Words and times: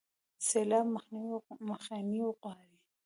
سیلاب 0.47 0.85
مخنیوی 1.69 2.29
غواړي 2.39 2.75